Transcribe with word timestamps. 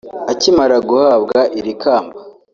Akimara 0.31 0.77
guhabwa 0.89 1.39
iri 1.59 1.73
kamba 1.81 2.17